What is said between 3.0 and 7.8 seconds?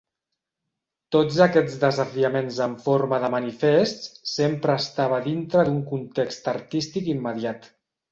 de manifests sempre estava dintre d'un context artístic immediat.